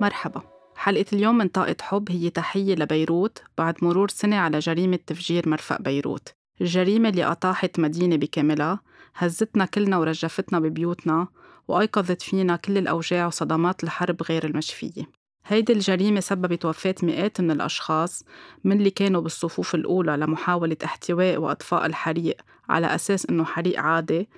[0.00, 0.42] مرحبا.
[0.76, 5.78] حلقة اليوم من طاقة حب هي تحية لبيروت بعد مرور سنة على جريمة تفجير مرفأ
[5.82, 6.28] بيروت.
[6.60, 8.80] الجريمة اللي أطاحت مدينة بكاملها
[9.14, 11.28] هزتنا كلنا ورجفتنا ببيوتنا
[11.68, 15.04] وأيقظت فينا كل الأوجاع وصدمات الحرب غير المشفية.
[15.46, 18.24] هيدي الجريمة سببت وفاة مئات من الأشخاص
[18.64, 22.36] من اللي كانوا بالصفوف الأولى لمحاولة احتواء وإطفاء الحريق
[22.68, 24.28] على أساس إنه حريق عادي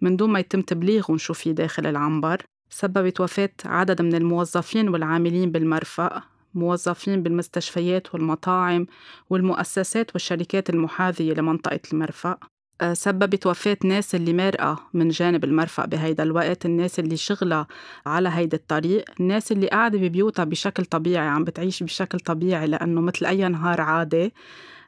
[0.00, 2.42] من دون ما يتم تبليغهم شو في داخل العنبر.
[2.70, 6.22] سببت وفاة عدد من الموظفين والعاملين بالمرفأ
[6.54, 8.86] موظفين بالمستشفيات والمطاعم
[9.30, 12.36] والمؤسسات والشركات المحاذية لمنطقة المرفأ.
[12.80, 17.66] آه، سببت وفاة ناس اللي مرقة من جانب المرفأ بهيدا الوقت الناس اللي شغلة
[18.06, 23.26] على هيدا الطريق الناس اللي قاعدة ببيوتها بشكل طبيعي عم بتعيش بشكل طبيعي لأنه مثل
[23.26, 24.32] أي نهار عادي.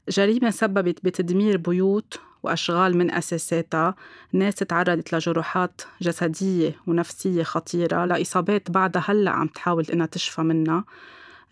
[0.09, 3.95] جريمة سببت بتدمير بيوت وأشغال من أساساتها.
[4.33, 10.85] ناس تعرضت لجروحات جسدية ونفسية خطيرة لإصابات بعدها هلأ عم تحاول إنها تشفى منها.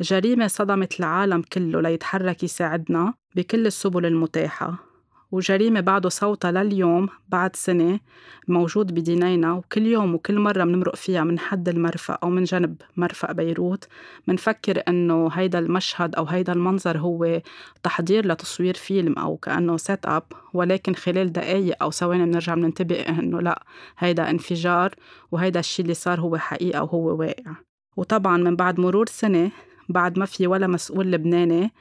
[0.00, 4.88] جريمة صدمت العالم كله ليتحرك يساعدنا بكل السبل المتاحة.
[5.33, 8.01] وجريمة بعده صوتها لليوم بعد سنة
[8.48, 13.33] موجود بدينينا وكل يوم وكل مرة بنمرق فيها من حد المرفأ أو من جنب مرفأ
[13.33, 13.89] بيروت.
[14.27, 17.41] منفكر إنه هيدا المشهد أو هيدا المنظر هو
[17.83, 20.23] تحضير لتصوير فيلم أو كأنه سيت أب
[20.55, 23.62] ولكن خلال دقايق أو ثواني بنرجع بننتبه إنه لأ
[23.99, 24.95] هيدا انفجار
[25.33, 27.53] وهيدا الشيء اللي صار هو حقيقة وهو واقع.
[27.97, 29.51] وطبعا من بعد مرور سنة
[29.89, 31.72] بعد ما في ولا مسؤول لبناني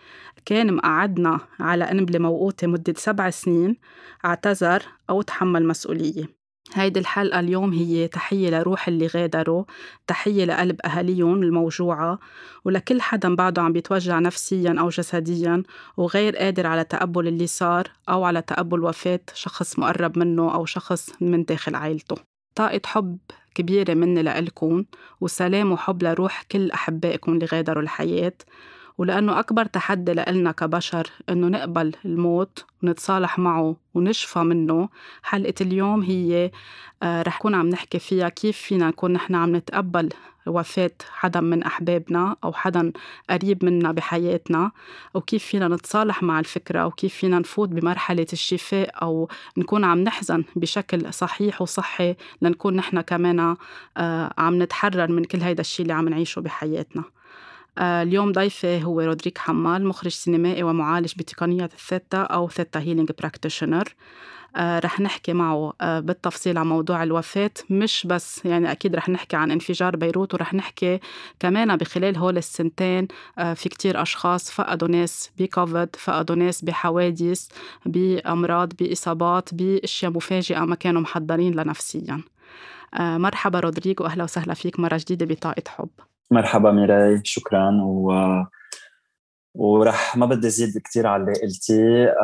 [0.45, 3.75] كان مقعدنا على قنبلة موقوتة مدة سبع سنين
[4.25, 6.38] اعتذر أو تحمل مسؤولية.
[6.73, 9.63] هيدي الحلقة اليوم هي تحية لروح اللي غادروا
[10.08, 12.19] تحية لقلب أهاليهم الموجوعة
[12.66, 15.63] ولكل حدا بعده عم بيتوجع نفسيا أو جسديا
[15.97, 21.09] وغير قادر على تقبل اللي صار أو على تقبل وفاة شخص مقرب منه أو شخص
[21.22, 22.36] من داخل عائلته.
[22.58, 23.17] طاقة حب
[23.55, 24.86] كبيرة مني لإلكم
[25.22, 28.34] وسلام وحب لروح كل أحبائكم اللي غادروا الحياة.
[28.97, 34.90] ولأنه أكبر تحدي لإلنا كبشر إنه نقبل الموت ونتصالح معه ونشفى منه.
[35.24, 36.52] حلقة اليوم هي
[37.03, 40.09] آه رح كون عم نحكي فيها كيف فينا نكون نحن عم نتقبل
[40.47, 42.91] وفاة حدا من أحبابنا أو حدا
[43.30, 44.72] قريب منا بحياتنا
[45.13, 51.13] وكيف فينا نتصالح مع الفكرة وكيف فينا نفوت بمرحلة الشفاء أو نكون عم نحزن بشكل
[51.13, 53.56] صحيح وصحي لنكون نحن كمان
[53.97, 57.03] آه عم نتحرر من كل هيدا الشيء اللي عم نعيشه بحياتنا.
[57.77, 63.95] اليوم ضيفي هو رودريك حمال مخرج سينمائي ومعالج بتقنية الثيتا أو theta healing practitioner
[64.59, 67.51] رح نحكي معه آه، بالتفصيل عن موضوع الوفاة.
[67.69, 70.99] مش بس يعني أكيد رح نحكي عن انفجار بيروت ورح نحكي
[71.39, 73.07] كمان بخلال هول السنتين
[73.38, 77.47] آه، في كتير أشخاص فقدوا ناس بكوفيد فقدوا ناس بحوادث
[77.85, 82.21] بأمراض بإصابات بأشياء مفاجئة ما كانوا محضرين لنفسيا.
[82.99, 86.06] مرحبا رودريك وأهلا وسهلا فيك مرة جديدة بطاقة حب.
[86.31, 87.81] مرحبا ميراي شكرا.
[87.83, 88.11] و
[89.55, 92.15] ورح ما بدي زيد كثير على اللي قلتيه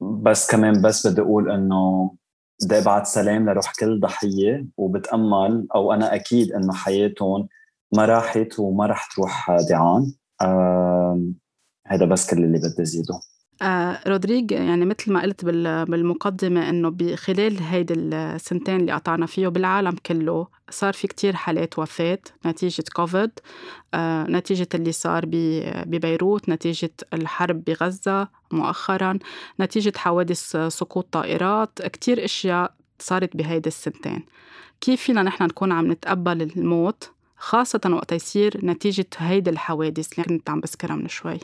[0.00, 2.14] بس كمان بس بدي أقول إنه
[2.64, 4.66] بدي أبعت سلام لروح كل ضحية.
[4.76, 7.48] وبتأمل أو أنا أكيد إنه حياتهم
[7.96, 10.12] ما راحت وما رح تروح دعان.
[11.86, 13.20] هذا بس كل اللي بدي زيده.
[13.62, 14.00] آه
[14.50, 20.92] يعني مثل ما قلت بالمقدمة إنه بخلال هيدي السنتين اللي قطعنا فيه بالعالم كله صار
[20.92, 23.30] في كتير حالات وفاة نتيجة كوفيد
[23.94, 29.18] آه نتيجة اللي صار ببيروت نتيجة الحرب بغزة مؤخرا
[29.60, 34.24] نتيجة حوادث سقوط طائرات كتير أشياء صارت بهيدي السنتين.
[34.80, 40.50] كيف فينا نحن نكون عم نتقبل الموت؟ خاصة وقت يصير نتيجة هيدي الحوادث اللي كنت
[40.50, 41.38] عم بذكرها من شوي.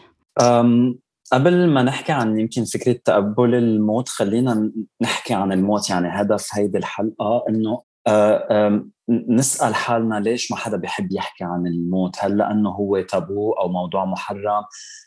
[1.33, 6.79] قبل ما نحكي عن يمكن فكرة تقبل الموت خلينا نحكي عن الموت يعني هدف هيدي
[6.79, 13.01] الحلقة إنه آه، نسأل حالنا ليش ما حدا بيحب يحكي عن الموت؟ هل لأنه هو
[13.01, 14.65] تابو أو موضوع محرم؟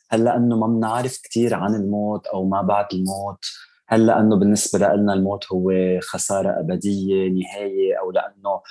[0.09, 3.45] هل لأنه ما بنعرف كتير عن الموت أو ما بعد الموت؟
[3.87, 8.61] هل لأنه بالنسبة لنا الموت هو خسارة أبدية نهاية أو لأنه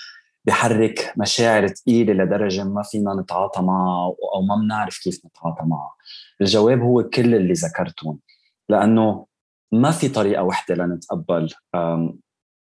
[0.47, 5.95] بحرك مشاعر ثقيلة لدرجة ما فينا نتعاطى معها أو ما بنعرف كيف نتعاطى معها.
[6.41, 8.19] الجواب هو كل اللي ذكرتهم
[8.69, 9.27] لأنه
[9.73, 11.49] ما في طريقة وحدة لنتقبل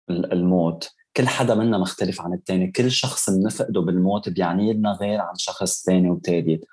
[0.10, 0.90] الموت.
[1.18, 5.84] كل حدا منا مختلف عن الثاني كل شخص بنفقده بالموت بيعني لنا غير عن شخص
[5.86, 6.64] ثاني وثالث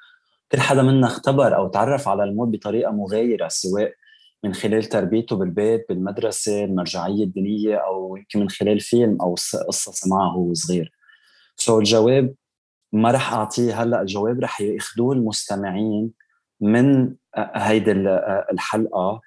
[0.53, 3.93] كل حدا منا اختبر أو تعرف على الموت بطريقة مغايرة سواء
[4.45, 9.35] من خلال تربيته بالبيت بالمدرسة المرجعية الدينية أو يمكن من خلال فيلم أو
[9.69, 10.93] قصه سمعها وهو صغير.
[11.57, 12.35] سو so الجواب
[12.93, 16.11] ما رح أعطيه هلأ الجواب رح يأخذوه المستمعين
[16.61, 17.93] من هيدي
[18.53, 19.21] الحلقة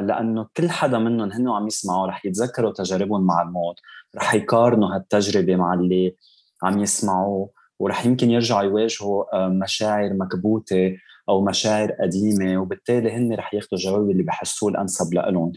[0.00, 3.80] لأنه كل حدا منهم هن عم يسمعوا رح يتذكروا تجاربهم مع الموت
[4.16, 6.16] رح يقارنوا هالتجربة مع اللي
[6.62, 10.96] عم يسمعوه ورح يمكن يرجعوا يواجهوا آه، مشاعر مكبوتة
[11.28, 15.52] أو مشاعر قديمة وبالتالي هن رح ياخذوا الجواب اللي بحسوه الأنسب لهم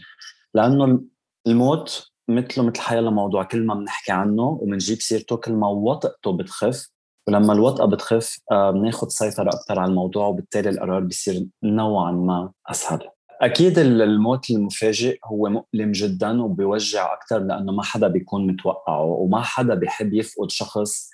[0.54, 1.00] لأنه
[1.46, 6.90] الموت مثله مثل حيلا موضوع كل ما بنحكي عنه وبنجيب سيرته كل ما وطئته بتخف.
[7.28, 13.00] ولما الوطأة بتخف آه، بناخذ سيطرة أكثر على الموضوع وبالتالي القرار بيصير نوعا ما أسهل.
[13.42, 19.74] أكيد الموت المفاجئ هو مؤلم جدا وبيوجع أكثر لأنه ما حدا بيكون متوقعه وما حدا
[19.74, 21.10] بيحب يفقد شخص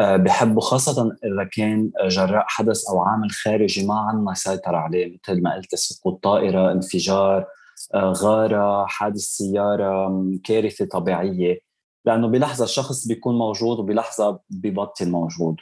[0.00, 5.42] آه، بحبه خاصة إذا كان جراء حدث أو عامل خارجي ما عنا سيطرة عليه مثل
[5.42, 7.46] ما قلت سقوط طائرة انفجار
[7.94, 11.60] آه، غارة حادث سيارة كارثة طبيعية.
[12.04, 15.56] لأنه بلحظة الشخص بيكون موجود وبلحظة ببطل موجود.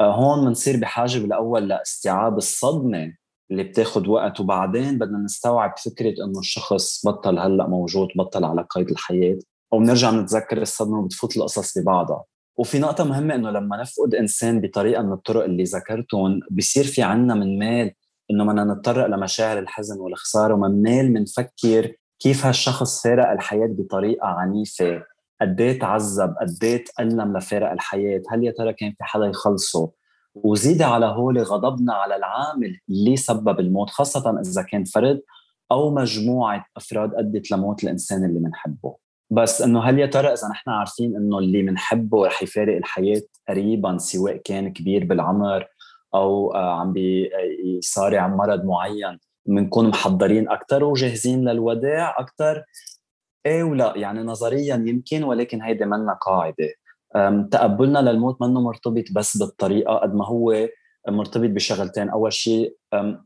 [0.00, 3.12] آه، هون بنصير بحاجة بالأول لاستيعاب الصدمة
[3.50, 8.90] اللي بتاخد وقت وبعدين بدنا نستوعب فكرة إنه الشخص بطل هلأ موجود بطل على قيد
[8.90, 9.38] الحياة.
[9.72, 12.24] وبنرجع نتذكر الصدمة وبتفوت القصص ببعضها.
[12.58, 17.34] وفي نقطة مهمة إنه لما نفقد إنسان بطريقة من الطرق اللي ذكرتهم بصير في عنا
[17.34, 17.92] من مال
[18.30, 25.02] إنه بدنا نتطرق لمشاعر الحزن والخسارة ومن مال منفكر كيف هالشخص فارق الحياة بطريقة عنيفة.
[25.40, 28.22] قد إيه تعذب قد إيه تألم لفارق الحياة.
[28.30, 29.90] هل يا ترى كان في حدا يخلصه؟
[30.34, 35.22] وزيد على هول غضبنا على العامل اللي سبب الموت خاصة إذا كان فرد
[35.72, 38.96] أو مجموعة أفراد أدت لموت الإنسان اللي بنحبه
[39.30, 43.98] بس إنه هل يا ترى إذا نحن عارفين إنه اللي بنحبه رح يفارق الحياة قريبا
[43.98, 45.66] سواء كان كبير بالعمر
[46.14, 52.64] أو آه، عم بيصارع مرض معين بنكون محضرين أكثر وجاهزين للوداع أكثر
[53.46, 56.74] إيه ولا يعني نظريا يمكن ولكن هيدي منا قاعدة.
[57.50, 60.68] تقبلنا للموت منه مرتبط بس بالطريقة قد ما هو
[61.08, 62.08] مرتبط بشغلتين.
[62.08, 62.76] أول شيء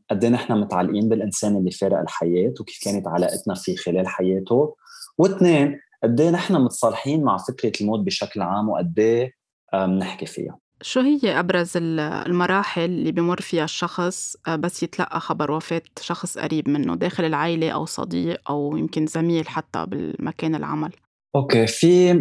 [0.09, 4.75] قد إيه نحن متعلقين بالإنسان اللي فارق الحياة وكيف كانت علاقتنا فيه خلال حياته.
[5.17, 9.33] واثنين قد إيه نحن متصالحين مع فكرة الموت بشكل عام وقد إيه
[9.73, 10.57] بنحكي فيها.
[10.81, 16.69] شو هي أبرز المراحل اللي بمر فيها الشخص آه، بس يتلقى خبر وفاة شخص قريب
[16.69, 20.91] منه داخل العائلة أو صديق أو يمكن زميل حتى بالمكان العمل؟
[21.35, 22.11] أوكي في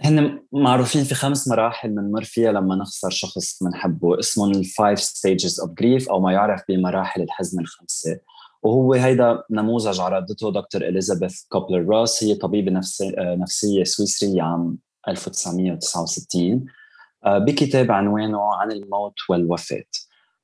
[0.00, 5.60] هن معروفين في خمس مراحل بنمر فيها لما نخسر شخص بنحبه اسمهم ال five stages
[5.60, 8.18] of grief أو ما يعرف بمراحل الحزن الخمسة
[8.62, 14.78] وهو هيدا نموذج عرضته دكتور إليزابيث كوبلر روس هي طبيبة نفسي آه، نفسية سويسرية عام
[15.08, 16.81] 1969 آه،
[17.26, 19.84] بكتاب عنوانه عن الموت والوفاة.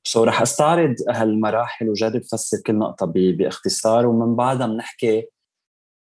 [0.03, 5.27] so رح أستعرض هالمراحل وجرب فسر كل نقطة باختصار ومن بعدها بنحكي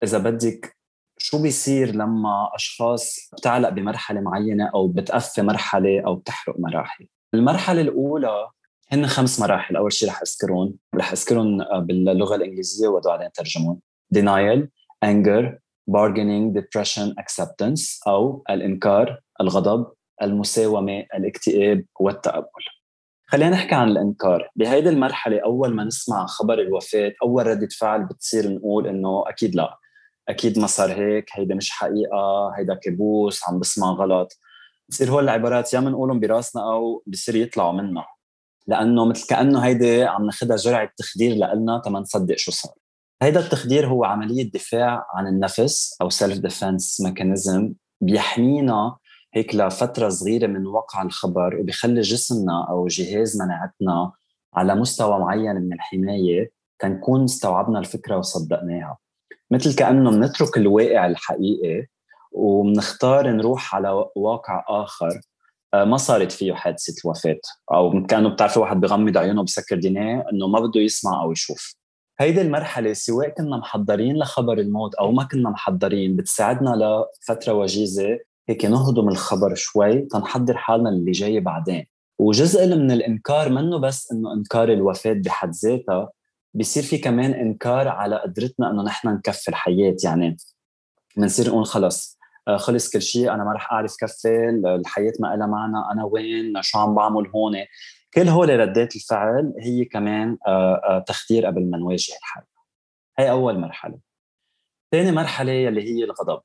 [0.04, 0.76] إذا بدك
[1.18, 7.08] شو بيصير لما أشخاص بتعلق بمرحلة معينة أو بتقفي مرحلة أو بتحرق مراحل.
[7.34, 8.48] المرحلة الأولى
[8.92, 9.76] هن خمس مراحل.
[9.76, 10.74] أول شيء رح أذكرهم.
[10.96, 13.80] رح أذكرهم آه، باللغة الإنجليزية وبعدين ترجمهم
[14.16, 14.68] denial
[15.06, 15.60] anger
[15.92, 22.66] bargaining depression acceptance أو الإنكار الغضب المساومة الاكتئاب والتقبل
[23.28, 24.50] خلينا نحكي عن الإنكار.
[24.56, 29.78] بهيدي المرحلة أول ما نسمع خبر الوفاة أول ردة فعل بتصير نقول إنه أكيد لا.
[30.30, 34.40] أكيد ما صار هيك هيدا مش حقيقة هيدا كابوس عم بسمع غلط.
[34.90, 38.06] بصير هول العبارات يا بنقولهم براسنا أو بصير يطلعوا منا.
[38.68, 42.74] لأنه مثل كأنه هيدي عم ناخذها جرعة تخدير لنا تما نصدق شو صار.
[43.22, 48.98] هيدا التخدير هو عملية دفاع عن النفس أو self defense mechanism بيحمينا
[49.36, 54.12] هيك لفترة صغيرة من وقع الخبر وبيخلي جسمنا أو جهاز مناعتنا
[54.54, 58.98] على مستوى معين من الحماية تنكون استوعبنا الفكرة وصدقناها.
[59.52, 61.88] مثل كأنه بنترك الواقع الحقيقي
[62.32, 65.22] وبنختار نروح على واقع آخر
[65.74, 67.40] آه، ما صارت فيه حادثه الوفاه
[67.74, 71.76] أو كانوا بتعرفوا واحد بغمض عيونه بسكر ديناه إنه ما بده يسمع أو يشوف.
[72.20, 78.66] هيدي المرحلة سواء كنا محضرين لخبر الموت أو ما كنا محضرين بتساعدنا لفترة وجيزة هيك
[78.66, 81.86] نهضم الخبر شوي تنحضر حالنا اللي جاي بعدين.
[82.20, 86.10] وجزء من الإنكار منه بس إنه إنكار الوفاة بحد ذاتها
[86.54, 89.96] بصير في كمان إنكار على قدرتنا إنه نحن نكفي الحياة.
[90.04, 90.38] يعني
[91.18, 95.48] بنصير نقول خلص آه، خلص كل شيء أنا ما رح أعرف كفي الحياة ما لها
[95.48, 97.56] معنى أنا وين شو عم بعمل هون.
[98.14, 102.44] كل هول ردات الفعل هي كمان آه، آه، تخدير قبل ما نواجه الحل
[103.20, 104.00] هي أول مرحلة.
[104.92, 106.42] ثاني مرحلة يلي هي الغضب.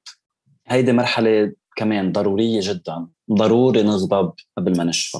[0.66, 3.06] هيدي مرحلة كمان ضرورية جدا.
[3.32, 5.18] ضروري نغضب قبل ما نشفى.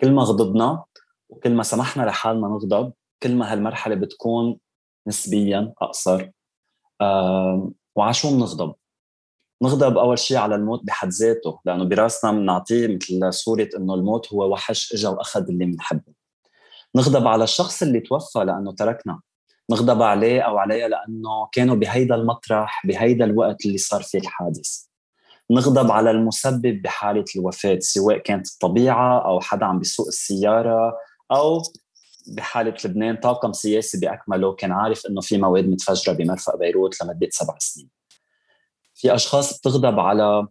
[0.00, 0.84] كل ما غضبنا
[1.28, 4.58] وكل ما سمحنا لحالنا نغضب كل ما هالمرحلة بتكون
[5.06, 6.30] نسبيا أقصر.
[7.00, 8.74] آه وعشو بنغضب؟
[9.62, 14.52] نغضب أول شيء على الموت بحد ذاته لأنه براسنا بنعطيه مثل صورة إنه الموت هو
[14.52, 16.12] وحش اجى وأخذ اللي بنحبه.
[16.96, 19.20] نغضب على الشخص اللي توفى لأنه تركنا.
[19.70, 24.91] نغضب عليه أو عليها لأنه كانوا بهيدا المطرح بهيدا الوقت اللي صار فيه الحادث.
[25.52, 30.96] نغضب على المسبب بحالة الوفاة سواء كانت الطبيعة أو حدا عم بيسوق السيارة
[31.32, 31.62] أو
[32.26, 37.54] بحالة لبنان طاقم سياسي بأكمله كان عارف إنه في مواد متفجرة بمرفأ بيروت لمدة سبع
[37.58, 37.90] سنين.
[38.94, 40.46] في أشخاص بتغضب على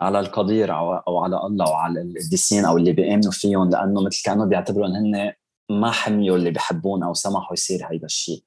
[0.00, 4.86] على القدير أو على الله وعلى القديسين أو اللي بيآمنوا فيهم لأنه مثل كانوا بيعتبروا
[4.86, 5.32] ان هن
[5.70, 8.44] ما حميوا اللي بحبون أو سمحوا يصير هيدا الشيء.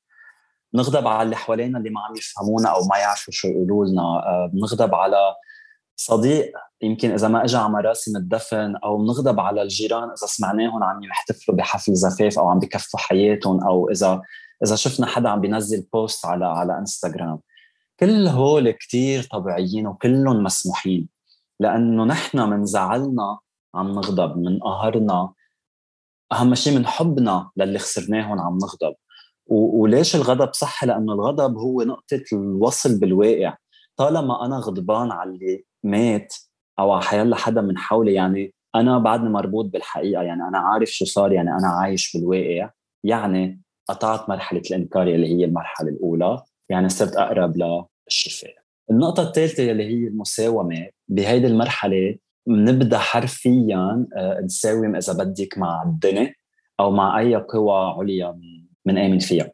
[0.75, 4.49] نغضب على اللي حوالينا اللي ما عم يفهمونا أو ما يعرفوا شو يقولوا لنا آه،
[4.53, 5.35] بنغضب على
[5.95, 6.51] صديق
[6.81, 11.57] يمكن إذا ما اجى على مراسم الدفن أو بنغضب على الجيران إذا سمعناهم عم يحتفلوا
[11.57, 14.21] بحفل زفاف أو عم بكفوا حياتهم أو إذا
[14.65, 17.39] إذا شفنا حدا عم بينزل بوست على على إنستغرام.
[17.99, 21.09] كل هول كتير طبيعيين وكلهم مسموحين
[21.59, 23.39] لأنه نحن من زعلنا
[23.75, 25.33] عم نغضب من قهرنا.
[26.31, 28.95] أهم شيء من حبنا للي خسرناهم عم نغضب.
[29.47, 33.57] وليش الغضب صح؟ لأنه الغضب هو نقطة الوصل بالواقع.
[33.97, 36.33] طالما أنا غضبان على اللي مات
[36.79, 41.05] أو على حيلا حدا من حولي يعني أنا بعدني مربوط بالحقيقة يعني أنا عارف شو
[41.05, 42.69] صار يعني أنا عايش بالواقع
[43.03, 48.53] يعني قطعت مرحلة الإنكار اللي هي المرحلة الأولى يعني صرت أقرب للشفاء.
[48.91, 52.15] النقطة الثالثة اللي هي المساومة بهيدي المرحلة
[52.47, 56.33] بنبدأ حرفيا آه، نساوم إذا بدك مع الدنيا
[56.79, 58.39] أو مع أي قوى عليا
[58.85, 59.51] بنآمن فيها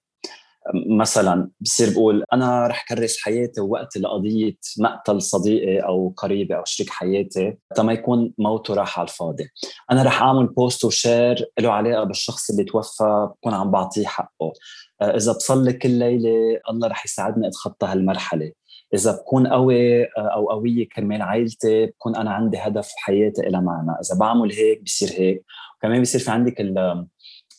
[0.73, 6.89] مثلا بصير بقول أنا رح كرس حياتي ووقتي لقضية مقتل صديقي أو قريبي أو شريك
[6.89, 9.49] حياتي تما يكون موته راح على الفاضي.
[9.91, 14.53] أنا رح أعمل post و share له علاقة بالشخص اللي توفى بكون عم بعطيه حقه.
[15.01, 18.51] آه، إذا بصلي كل ليلة الله رح يساعدني أتخطى هالمرحلة.
[18.93, 23.91] إذا بكون قوي آه، أو قوية كرمال عائلتي بكون أنا عندي هدف حياتي لها معنى.
[23.91, 25.43] إذا بعمل هيك بصير هيك.
[25.77, 26.61] وكمان بصير في عندك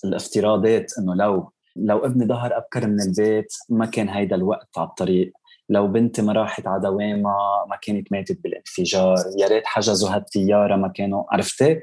[0.04, 5.32] الافتراضات إنه لو لو ابني ظهر أبكر من البيت ما كان هيدا الوقت على الطريق.
[5.68, 10.88] لو بنتي ما راحت على دوامها ما كانت ماتت بالانفجار يا ريت حجزوا هالطيارة ما
[10.88, 11.80] كانوا عرفتي؟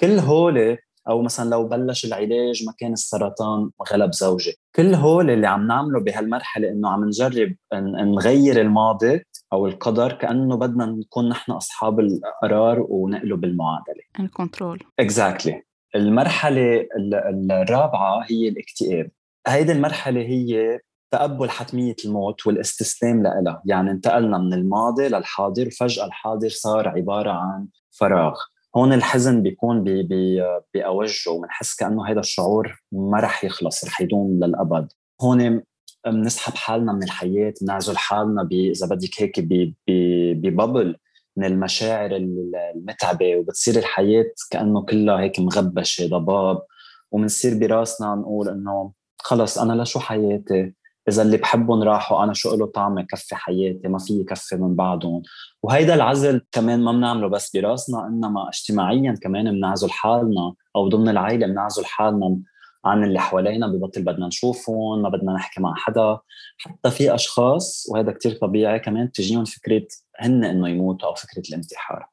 [0.00, 4.54] كل هول أو مثلا لو بلش العلاج ما كان السرطان غلب زوجي.
[4.76, 7.54] كل هول اللي عم نعمله بهالمرحلة إنه عم نجرب
[8.04, 9.22] نغير الماضي
[9.52, 15.62] أو القدر كأنه بدنا نكون نحن أصحاب القرار ونقلب المعادله ال control exactly
[15.94, 16.88] المرحلة
[17.50, 19.10] الرابعة هي الاكتئاب.
[19.46, 20.80] هيدي المرحلة هي
[21.10, 27.66] تقبل حتمية الموت والاستسلام لها يعني انتقلنا من الماضي للحاضر وفجاه الحاضر صار عبارة عن
[27.90, 28.34] فراغ.
[28.76, 30.42] هون الحزن بيكون بي بي
[30.74, 34.92] بأوجه وبنحس كأنه هذا الشعور ما رح يخلص رح يدوم للأبد.
[35.22, 35.62] هون
[36.06, 39.40] بنسحب حالنا من الحياة بنعزل حالنا إذا بدك هيك
[39.88, 40.96] بببل
[41.36, 46.62] من المشاعر المتعبة وبتصير الحياة كأنه كلها هيك مغبشة ضباب.
[47.10, 50.74] وبنصير براسنا نقول إنه خلص أنا لشو حياتي؟
[51.08, 55.22] إذا اللي بحبهم راحوا أنا شو له طعم يكفي حياتي؟ ما في يكفي من بعدهم.
[55.62, 61.46] وهيدا العزل كمان ما بنعمله بس براسنا إنما اجتماعيا كمان بنعزل حالنا أو ضمن العائله
[61.46, 62.38] بنعزل حالنا
[62.84, 66.18] عن اللي حوالينا ببطل بدنا نشوفهم ما بدنا نحكي مع حدا.
[66.58, 69.86] حتى في أشخاص وهذا كتير طبيعي كمان تجيهم فكرة
[70.20, 72.06] هن إنه يموتوا أو فكرة الانتحار.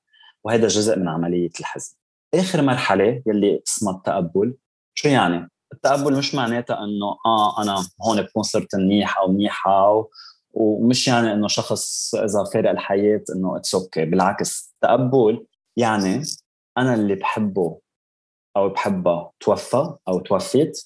[0.43, 1.95] وهذا جزء من عملية الحزن
[2.33, 4.55] آخر مرحلة يلي اسمها التقبل
[4.93, 10.05] شو يعني؟ التقبل مش معناتها إنه آه أنا هون بكون صرت منيح أو منيحة
[10.53, 15.45] ومش يعني إنه شخص إذا فارق الحياة إنه it's okay بالعكس التقبل
[15.77, 16.21] يعني
[16.77, 17.79] أنا اللي بحبه
[18.57, 20.81] أو بحبها توفى أو توفيت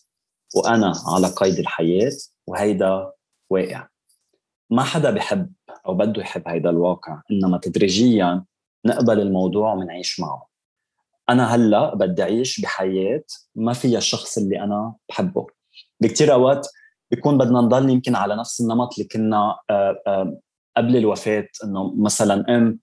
[0.55, 2.11] وأنا على قيد الحياة
[2.47, 3.11] وهيدا
[3.49, 3.87] واقع.
[4.69, 5.53] ما حدا بحب
[5.87, 8.45] أو بده يحب هيدا الواقع إنما تدريجيا
[8.85, 10.52] نقبل الموضوع ونعيش معه.
[11.29, 13.23] أنا هلأ بدي أعيش بحياة
[13.55, 15.47] ما فيها الشخص اللي أنا بحبه.
[15.99, 16.67] بكثير أوقات
[17.11, 20.39] بيكون بدنا نضل يمكن على نفس النمط اللي كنا آه، آه،
[20.77, 21.47] قبل الوفاة.
[21.63, 22.79] إنه مثلا أم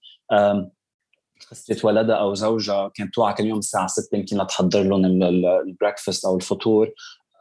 [1.39, 6.35] خسرت ولدها أو زوجها كانت توعى كل يوم الساعة 6 يمكن لتحضر لهم البريكفاست أو
[6.35, 6.91] الفطور.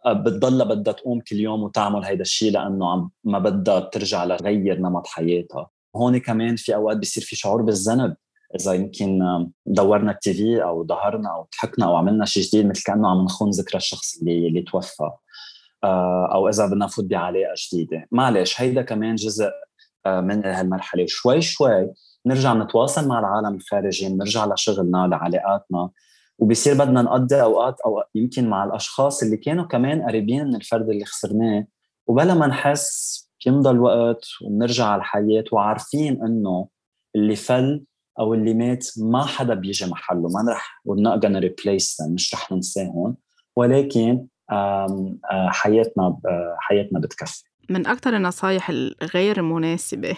[0.06, 5.06] آه، بتضلها بدها تقوم كل يوم وتعمل هيدا الشيء لأنه ما بدها ترجع لتغير نمط
[5.06, 5.70] حياتها.
[5.96, 8.16] هون كمان في أوقات بيصير في شعور بالذنب.
[8.54, 9.18] إذا يمكن
[9.66, 13.50] دورنا التي في أو ظهرنا أو ضحكنا أو عملنا شيء جديد مثل كأنه عم نخون
[13.50, 15.10] ذكرى الشخص اللي اللي توفى.
[15.84, 18.06] آه، أو إذا بدنا نفوت بعلاقة جديدة.
[18.12, 19.50] معلش هيدا كمان جزء
[20.06, 21.04] آه، من هالمرحلة.
[21.08, 21.92] شوي شوي
[22.26, 25.90] نرجع نتواصل مع العالم الخارجي نرجع لشغلنا لعلاقاتنا.
[26.38, 31.04] وبصير بدنا نقضي أوقات أو يمكن مع الأشخاص اللي كانوا كمان قريبين من الفرد اللي
[31.04, 31.66] خسرناه.
[32.06, 36.68] وبلا ما نحس بيمضى الوقت وبنرجع على الحياة وعارفين إنه
[37.16, 37.84] اللي فل
[38.18, 40.82] أو اللي مات ما حدا بيجي محله ما رح
[41.40, 43.16] replace them مش رح ننساهم
[43.56, 44.26] ولكن
[45.48, 46.18] حياتنا
[46.58, 47.42] حياتنا بتكفي.
[47.70, 50.16] من أكثر النصايح الغير مناسبة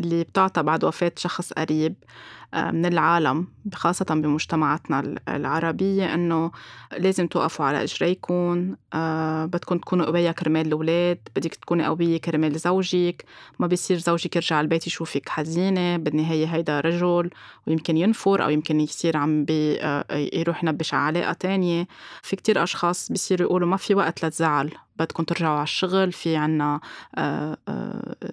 [0.00, 1.94] اللي بتعطى بعد وفاة شخص قريب
[2.54, 6.50] من العالم خاصة بمجتمعاتنا العربية إنه
[6.98, 13.24] لازم توقفوا على إجريكم آه، بدكم تكونوا قوية كرمال الأولاد بدك تكوني قوية كرمال زوجك
[13.58, 17.30] ما بيصير زوجك يرجع البيت يشوفك حزينة بالنهاية هيدا رجل
[17.66, 21.86] ويمكن ينفر أو يمكن يصير عم بي آه، يروح ينبش على علاقة تانية.
[22.22, 26.80] في كتير أشخاص بيصيروا يقولوا ما في وقت لتزعل بدكم ترجعوا على الشغل في عنا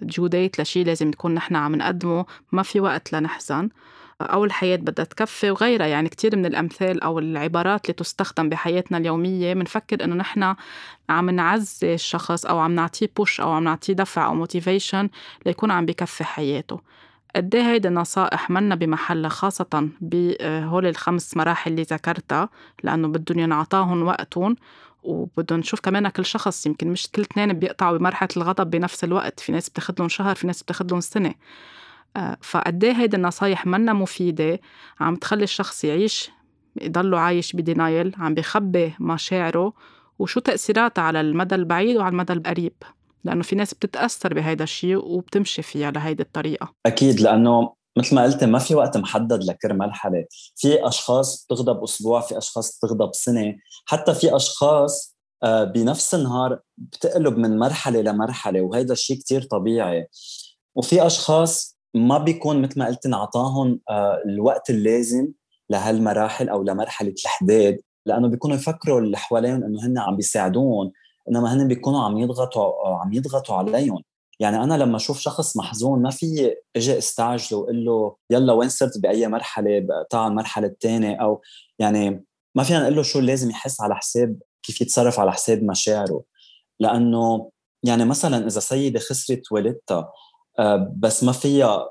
[0.01, 3.69] due date لشي لازم نكون نحن عم نقدمه ما في وقت لنحزن.
[4.21, 5.85] أو الحياة بدها تكفي وغيرها.
[5.87, 10.55] يعني كتير من الأمثال أو العبارات اللي تستخدم بحياتنا اليومية بنفكر إنه نحن
[11.09, 15.09] عم نعزي الشخص أو عم نعطيه push أو عم نعطيه دفع أو motivation
[15.45, 16.81] ليكون عم بكفي حياته.
[17.35, 22.49] قد إيه هيدي النصائح منا بمحلها خاصة بهول الخمس مراحل اللي ذكرتها
[22.83, 24.55] لأنه بدهم ينعطاهم وقتهم
[25.03, 29.39] وبدهم نشوف كمان كل شخص يمكن مش كل اثنين بيقطعوا بمرحلة الغضب بنفس الوقت.
[29.39, 31.33] في ناس بتاخد لهم شهر في ناس بتاخد لهم سنة.
[32.41, 34.59] فقد إيه هيدي النصايح منا مفيدة
[34.99, 36.31] عم تخلي الشخص يعيش
[36.81, 39.73] يضله عايش بدينايل عم بخبي مشاعره
[40.19, 42.73] وشو تأثيراتها على المدى البعيد وعلى المدى القريب.
[43.23, 46.73] لأنه في ناس بتتأثر بهيدا الشيء وبتمشي فيها لهيدي الطريقة.
[46.85, 52.21] أكيد لأنه مثل ما قلت ما في وقت محدد لكل مرحلة في أشخاص بتغضب أسبوع
[52.21, 53.55] في أشخاص بتغضب سنة.
[53.85, 60.07] حتى في أشخاص آه، بنفس النهار بتقلب من مرحلة لمرحلة وهذا الشيء كتير طبيعي.
[60.75, 65.27] وفي أشخاص ما بيكون مثل ما قلت انعطاهم آه، الوقت اللازم
[65.69, 70.91] لهالمراحل أو لمرحلة الحداد لأنه بيكونوا يفكروا اللي حواليهم إنه هن عم بيساعدوهم
[71.29, 74.03] إنما هن بيكونوا عم يضغطوا آه، عم يضغطوا عليهم.
[74.39, 78.97] يعني أنا لما أشوف شخص محزون ما في إجي استعجله وأقول له يلا وين صرت
[78.97, 81.41] بأي مرحلة؟ تعال المرحلة الثانية أو
[81.79, 82.25] يعني
[82.55, 86.23] ما فينا نقول له شو لازم يحس على حساب كيف يتصرف على حساب مشاعره.
[86.79, 87.51] لأنه
[87.83, 90.11] يعني مثلا إذا سيدة خسرت والدتها
[90.99, 91.85] بس ما فيها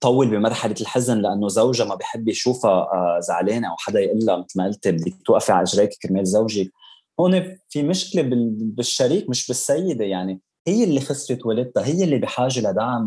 [0.00, 4.58] تطول بمرحلة الحزن لأنه زوجها ما بحب يشوفها آه، زعلانة أو حدا يقول لها مثل
[4.58, 6.72] ما قلت بدك توقفي على إجريك كرمال زوجك.
[7.20, 8.22] هون في مشكلة
[8.60, 10.40] بالشريك مش بالسيدة يعني.
[10.68, 13.06] هي اللي خسرت والدتها هي اللي بحاجة لدعم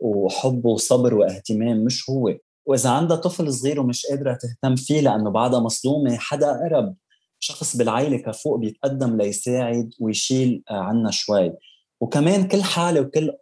[0.00, 2.36] وحب وصبر واهتمام مش هو.
[2.66, 6.94] وإذا عندها طفل صغير ومش قادرة تهتم فيه لأنه بعدها مصدومة حدا قرب
[7.40, 11.52] شخص بالعائله كفوق بيتقدم ليساعد ويشيل آه، عنا شوي.
[12.00, 13.32] وكمان كل حالة وكل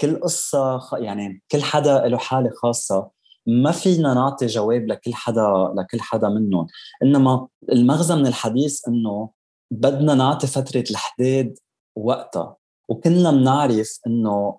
[0.00, 3.10] كل قصة يعني كل حدا له حالة خاصة
[3.46, 6.66] ما فينا نعطي جواب لكل حدا لكل حدا منهم.
[7.02, 9.30] إنما المغزى من الحديث إنه
[9.70, 11.58] بدنا نعطي فترة الحداد
[11.96, 12.56] وقتها.
[12.88, 14.58] وكلنا بنعرف إنه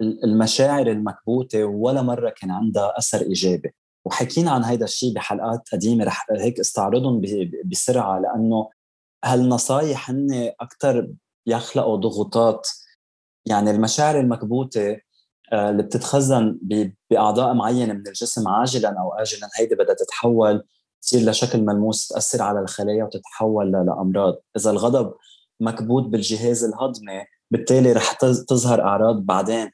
[0.00, 3.74] المشاعر المكبوتة ولا مرة كان عندها أثر إيجابي.
[4.04, 7.22] وحكينا عن هذا الشيء بحلقات قديمة رح هيك استعرضهم
[7.64, 8.70] بسرعة لأنه
[9.24, 11.08] هالنصايح هن أكثر
[11.46, 12.68] يخلقوا ضغوطات
[13.46, 15.00] يعني المشاعر المكبوتة
[15.52, 16.58] آه، اللي بتتخزن
[17.10, 20.64] بأعضاء معينة من الجسم عاجلا أو اجلا هيدي بدها تتحول
[21.02, 24.34] تصير لشكل ملموس تأثر على الخلايا وتتحول لأمراض.
[24.56, 25.14] إذا الغضب
[25.60, 28.12] مكبوت بالجهاز الهضمي بالتالي رح
[28.48, 29.70] تظهر أعراض بعدين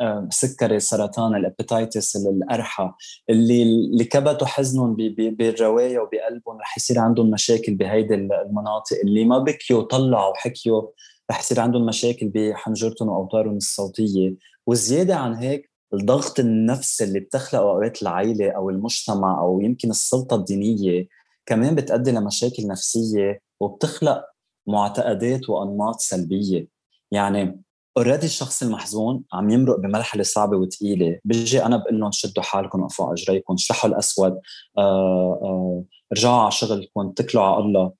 [0.00, 2.96] السكري السرطان ال hepatitis القرحة.
[3.30, 9.82] اللي اللي كبتوا حزنهم بالروايا وبقلبهم رح يصير عندهم مشاكل بهيدي المناطق اللي ما بكيوا
[9.82, 10.82] طلعوا وحكيوا
[11.30, 14.34] رح يصير عندهم مشاكل بحنجرتهم واوتارهم الصوتية
[14.66, 21.06] وزيادة عن هيك الضغط النفسي اللي بتخلقه أوقات العائله أو المجتمع أو يمكن السلطة الدينية
[21.46, 24.24] كمان بتؤدي لمشاكل نفسية وبتخلق
[24.66, 26.68] معتقدات وأنماط سلبية.
[27.10, 27.62] يعني
[27.96, 33.12] اوريدي الشخص المحزون عم يمرق بمرحلة صعبة وثقيله بيجي أنا بقول لهم شدوا حالكم وقفوا
[33.12, 34.32] اجريكم اشرحوا الأسود
[34.78, 37.92] آه آه رجعوا على شغلكم اتكلوا على الله.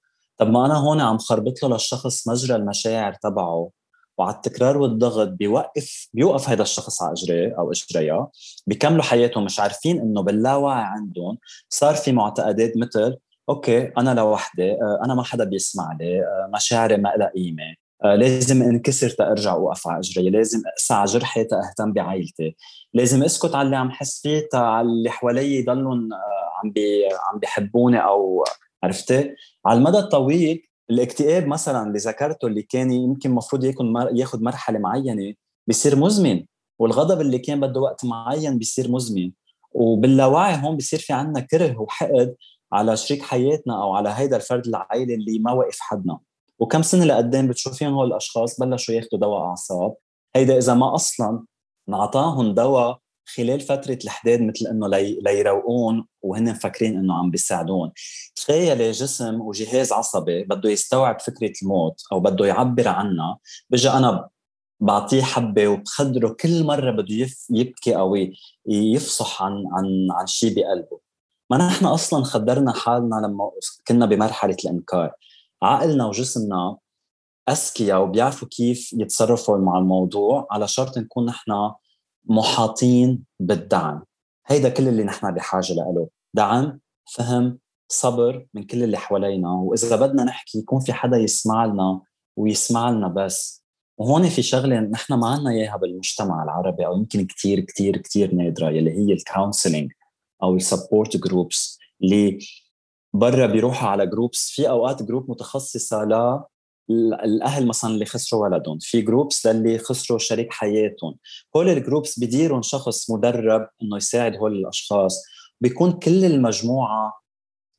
[0.42, 3.70] طب ما أنا هون عم خربط له للشخص مجرى المشاعر تبعه
[4.18, 8.30] وعلى التكرار والضغط بيوقف بيوقف هذا الشخص على اجريه أو إجريها
[8.66, 13.16] بيكملوا حياتهم مش عارفين إنه باللاوعي عندهم صار في معتقدات مثل
[13.48, 17.74] أوكي أنا لوحدي آه، أنا ما حدا بيسمع لي آه، مشاعري ما لها قيمة
[18.04, 22.56] آه، لازم انكسر تارجع أوقف على إجري لازم اقسى على جرحي تاهتم بعائلتي
[22.94, 26.08] لازم اسكت على اللي عم حس فيه على اللي حوالي يضلهم
[26.62, 28.44] عم بي عم بيحبوني أو
[28.84, 29.34] عرفتي؟
[29.66, 35.34] على المدى الطويل الاكتئاب مثلا اللي ذكرته اللي كان يمكن المفروض يكون ياخذ مرحلة معينة
[35.66, 36.44] بيصير مزمن
[36.78, 39.30] والغضب اللي كان بده وقت معين بيصير مزمن
[39.72, 42.34] وباللاوعي هون بيصير في عندنا كره وحقد
[42.72, 46.18] على شريك حياتنا أو على هيدا الفرد العائلي اللي ما وقف حدنا.
[46.58, 49.94] وكم سنة لقدام بتشوفين هول الأشخاص بلشوا ياخذوا دواء أعصاب.
[50.36, 51.44] هيدا إذا ما أصلا
[51.88, 57.92] انعطاهم دواء خلال فترة الحداد مثل إنه لي ليروقون وهن مفكرين إنه عم بيساعدون.
[58.36, 63.38] تخيل جسم وجهاز عصبي بده يستوعب فكرة الموت أو بده يعبر عنها.
[63.70, 64.28] بجي أنا
[64.80, 68.16] بعطيه حبة وبخدره كل مرة بده يبكي أو
[68.66, 71.00] يفصح عن عن عن شيء بقلبه.
[71.50, 73.50] ما نحن أصلا خدرنا حالنا لما
[73.88, 75.12] كنا بمرحلة الإنكار.
[75.62, 76.76] عقلنا وجسمنا
[77.48, 81.52] أذكياء وبيعرفوا كيف يتصرفوا مع الموضوع على شرط نكون نحن
[82.24, 84.02] محاطين بالدعم.
[84.46, 86.08] هيدا كل اللي نحن بحاجة له.
[86.34, 86.80] دعم
[87.14, 87.58] فهم
[87.88, 89.50] صبر من كل اللي حوالينا.
[89.50, 92.00] وإذا بدنا نحكي يكون في حدا يسمع لنا
[92.36, 93.62] ويسمع لنا بس.
[93.98, 98.70] وهون في شغلة نحن ما عندنا إياها بالمجتمع العربي أو يمكن كثير كثير كثير نادرة
[98.70, 99.92] يلي هي ال counseling
[100.42, 102.38] أو ال support groups اللي
[103.14, 106.04] برا بيروحوا على groups في أوقات group متخصصة
[106.90, 111.14] الأهل مثلا اللي خسروا ولدهم في groups للي خسروا شريك حياتهم.
[111.56, 115.22] هول ال groups بديرهم شخص مدرب إنه يساعد هول الأشخاص.
[115.60, 117.12] بيكون كل المجموعة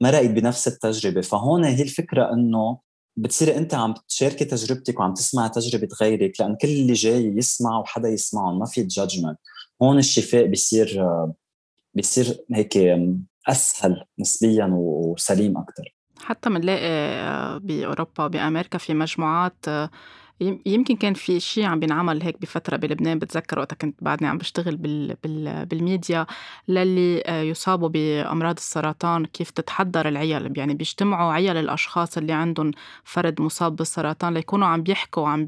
[0.01, 1.21] مرقت بنفس التجربة.
[1.21, 2.79] فهون هي الفكرة إنه
[3.17, 8.09] بتصيري أنت عم تشاركي تجربتك وعم تسمع تجربة غيرك لأن كل اللي جاي يسمع وحدا
[8.09, 9.39] يسمعهم ما في judgment
[9.81, 11.05] هون الشفاء بيصير
[11.93, 12.77] بيصير هيك
[13.47, 19.89] أسهل نسبيا وسليم أكثر حتى بنلاقي آه، بأوروبا وبأمريكا في مجموعات آه،
[20.65, 24.77] يمكن كان في شيء عم بينعمل هيك بفترة بلبنان بتذكر وقتها كنت بعدني عم بشتغل
[24.77, 26.25] بال بال بالميديا
[26.67, 32.71] للي آه، يصابوا بأمراض السرطان كيف تتحضر العيال يعني بيجتمعوا عيال الأشخاص اللي عندهم
[33.03, 35.45] فرد مصاب بالسرطان ليكونوا عم بيحكوا عم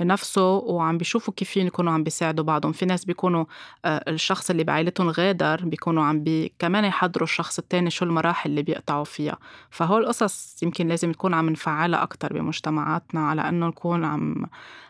[0.00, 2.72] بنفسه وعم بيشوفوا كيف يكونوا عم بيساعدوا بعضهم.
[2.72, 3.44] في ناس بيكونوا
[3.84, 8.62] آه، الشخص اللي بعائلتهم غادر بيكونوا عم بي كمان يحضروا الشخص التاني شو المراحل اللي
[8.62, 9.38] بيقطعوا فيها.
[9.70, 14.46] فهول القصص يمكن لازم تكون عم نفعلها أكتر بمجتمعاتنا على أنه نكون عم عم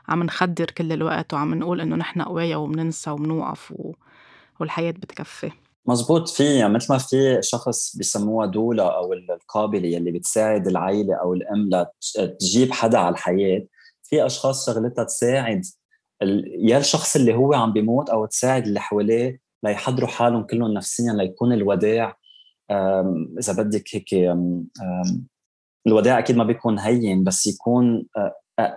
[0.08, 3.92] عم نخدر كل الوقت وعم نقول إنه نحن قوية وبننسى وبنوقف و...
[4.60, 5.50] والحياة بتكفي.
[5.86, 11.34] مزبوط في يعني مثل ما في شخص بسموها دولة أو القابلة يلي بتساعد العائلة أو
[11.34, 11.70] الأم
[12.18, 13.66] لتجيب حدا على الحياة
[14.02, 15.64] في أشخاص شغلتها تساعد
[16.58, 21.52] يا الشخص اللي هو عم بيموت أو تساعد اللي حواليه ليحضروا حالهم كلهم نفسيا ليكون
[21.52, 22.16] الوداع.
[23.38, 24.36] إذا بدك هيك
[25.86, 28.06] الوداع أكيد ما بيكون هين بس يكون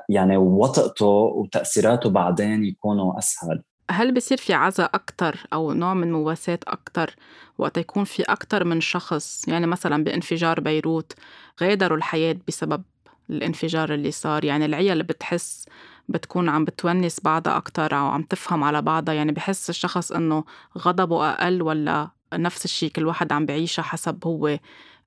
[0.09, 3.63] يعني وطئته وتأثيراته بعدين يكونوا أسهل.
[3.91, 7.15] هل بصير في عزاء أكتر أو نوع من مواساة أكتر
[7.57, 11.13] وقت يكون في أكتر من شخص؟ يعني مثلا بانفجار بيروت
[11.61, 12.83] غادروا الحياة بسبب
[13.29, 14.45] الانفجار اللي صار.
[14.45, 15.65] يعني العيال بتحس
[16.09, 19.13] بتكون عم بتونس بعضها أكتر أو عم تفهم على بعضها.
[19.13, 20.43] يعني بحس الشخص إنه
[20.77, 24.59] غضبه أقل ولا نفس الشيء كل واحد عم بعيشها حسب هو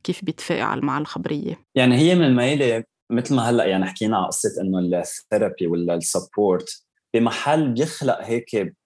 [0.04, 4.50] كيف بيتفاعل مع الخبرية؟ يعني هي من الميلة مثل ما هلأ يعني حكينا على قصة
[4.60, 8.76] إنه ال therapy ولا ال support بمحل بيخلق هيك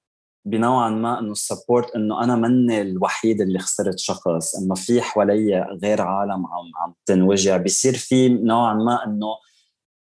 [0.47, 5.67] بنوعا ما إنه ال support إنه أنا مني الوحيد اللي خسرت شخص إنه في حوالي
[5.83, 9.27] غير عالم عم عم تنوجع بيصير في نوعا ما إنه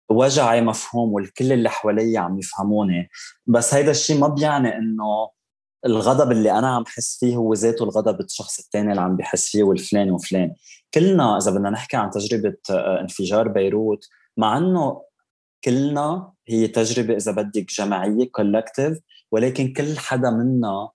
[0.10, 3.10] وجعي مفهوم والكل اللي حوالي عم يفهموني.
[3.47, 5.30] بس هيدا الشيء ما بيعني إنه
[5.86, 9.63] الغضب اللي أنا عم حس فيه هو ذاته الغضب الشخص الثاني اللي عم بحس فيه
[9.63, 10.54] والفلان وفلان.
[10.93, 15.02] كلنا إذا بدنا نحكي عن تجربة آه، انفجار بيروت مع إنه
[15.63, 18.98] كلنا هي تجربة إذا بدك جماعية كولكتيف
[19.32, 20.89] ولكن كل حدا منا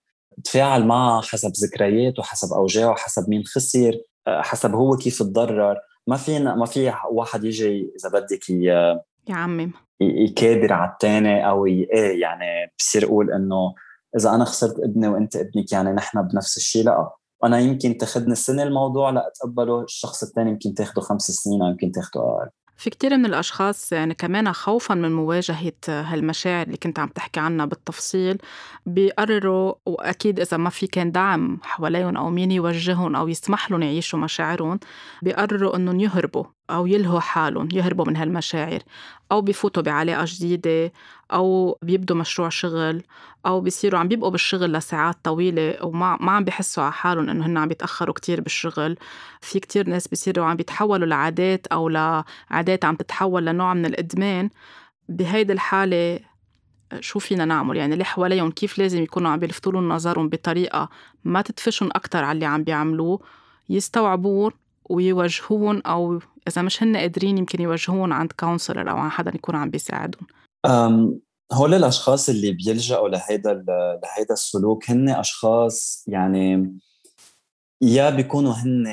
[0.45, 5.77] تفاعل معها حسب ذكرياته حسب اوجاعه حسب مين خسر آه، حسب هو كيف تضرر.
[6.07, 8.51] ما فينا ما في واحد يجي إذا بدك
[9.29, 9.73] يعمم.
[10.01, 13.75] يكابر على الثاني أو إيه يعني بصير أقول إنه
[14.17, 17.11] إذا أنا خسرت ابني وأنت ابنك يعني نحن بنفس الشيء لا.
[17.45, 22.21] أنا يمكن تاخذني سنة الموضوع لاتقبله الشخص الثاني يمكن تاخده خمس سنين أو يمكن تاخده
[22.21, 22.51] أقل.
[22.77, 27.67] في كتير من الأشخاص يعني كمان خوفا من مواجهة هالمشاعر اللي كنت عم تحكي عنها
[27.67, 28.39] بالتفصيل
[28.87, 34.19] بيقرروا وأكيد إذا ما في كان دعم حواليهم أو مين يوجههم أو يسمح لهم يعيشوا
[34.19, 34.79] مشاعرهم
[35.23, 36.45] بيقرروا إنهم يهربوا.
[36.71, 38.81] أو يلهوا حالهم يهربوا من هالمشاعر.
[39.33, 40.93] أو بفوتوا بعلاقة جديدة
[41.33, 43.03] أو بيبدوا مشروع شغل
[43.47, 47.57] أو بيصيروا عم بيبقوا بالشغل لساعات طويلة وما ما عم بيحسوا على حالهم إنه هن
[47.57, 48.97] عم بيتأخروا كتير بالشغل.
[49.41, 54.51] في كتير ناس بيصيروا عم بيتحولوا لعادات أو لعادات عم تتحول لنوع من الإدمان.
[55.09, 56.21] بهيدي الحالة
[57.01, 60.89] شو فينا نعمل؟ يعني اللي حواليهم كيف لازم يكونوا عم بيلفتوا لهم نظرهم بطريقة
[61.25, 63.21] ما تدفشهم أكتر على اللي عم بيعملوه؟
[63.69, 64.53] يستوعبون
[64.85, 69.71] ويوجهون أو إذا مش هن قادرين يمكن يوجهون عند كونسلر أو عند حدا يكون عم
[69.71, 70.27] بيساعدهم.
[71.53, 73.65] هول الأشخاص اللي بيلجأوا لهيدا
[74.03, 76.79] لهيدا السلوك هن أشخاص يعني
[77.83, 78.87] يا بيكونوا هن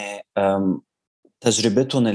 [1.41, 2.07] تجربتهم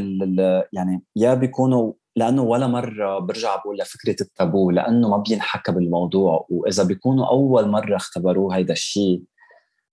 [0.72, 6.84] يعني يا بيكونوا لأنه ولا مرة برجع بقول لفكرة التابو لأنه ما بينحكى بالموضوع وإذا
[6.84, 9.22] بيكونوا أول مرة اختبروه هيدا الشيء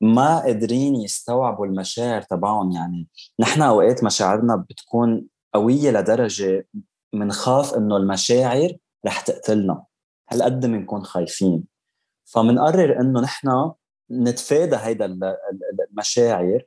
[0.01, 2.71] ما قادرين يستوعبوا المشاعر تبعهم.
[2.71, 3.07] يعني
[3.39, 6.67] نحن أوقات مشاعرنا بتكون قوية لدرجة
[7.13, 8.71] منخاف إنه المشاعر
[9.05, 9.83] رح تقتلنا.
[10.29, 11.63] هالقد بنكون خايفين.
[12.25, 13.71] فمنقرر إنه نحن
[14.12, 15.17] نتفادى هيدا
[15.91, 16.62] المشاعر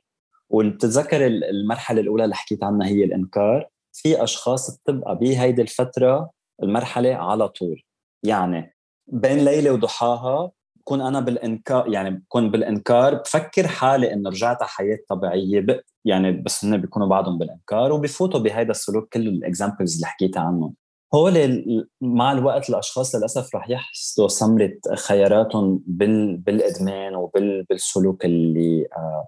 [0.49, 6.31] وبتتذكر المرحلة الأولى اللي حكيت عنها هي الإنكار في أشخاص بتبقى بهيدي الفترة
[6.63, 7.83] المرحلة على طول.
[8.23, 8.75] يعني
[9.07, 14.97] بين ليلة وضحاها بكون أنا بالانكار يعني بكون بالإنكار بفكر حالي إنه رجعت على حياة
[15.09, 15.65] طبيعية
[16.05, 20.75] يعني بس هن بيكونوا بعضهم بالإنكار وبفوتوا بهيدا السلوك كل ال examples اللي حكيت عنهم.
[21.13, 21.65] هول
[22.01, 29.27] مع الوقت الأشخاص للأسف رح يحسوا ثمره خياراتهم بال بالإدمان وبالسلوك اللي آه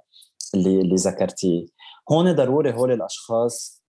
[0.56, 1.66] اللي اللي ذكرتيه.
[2.12, 3.84] هون ضروري هول الأشخاص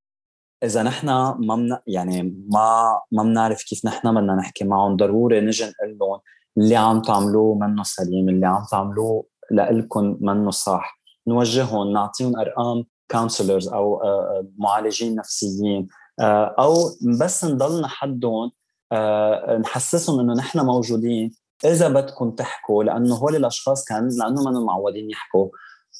[0.65, 2.23] إذا نحن ما من يعني
[2.53, 6.21] ما ما بنعرف كيف نحن بدنا نحكي معهم ضروري نجي نقول لهم
[6.59, 11.01] اللي عم تعملوه منه سليم اللي عم تعملوه لإلكم منه صح.
[11.27, 15.89] نوجههم نعطيهم أرقام counselors أو آه، آه، معالجين نفسيين.
[16.21, 16.75] آه، أو
[17.21, 18.51] بس نضلنا حدهم
[19.61, 21.31] نحسسهم إنه نحن موجودين
[21.65, 25.49] إذا بدكم تحكوا لأنه هول الأشخاص كان لأنه ما معودين يحكوا.